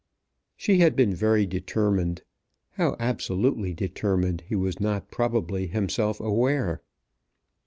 [0.57, 2.23] She had been very determined;
[2.71, 6.81] how absolutely determined he was not probably himself aware.